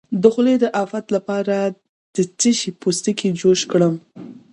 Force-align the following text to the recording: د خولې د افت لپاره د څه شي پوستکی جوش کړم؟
د 0.21 0.23
خولې 0.33 0.55
د 0.63 0.65
افت 0.83 1.05
لپاره 1.15 1.55
د 2.15 2.17
څه 2.39 2.49
شي 2.59 2.69
پوستکی 2.81 3.29
جوش 3.39 3.61
کړم؟ 3.71 3.93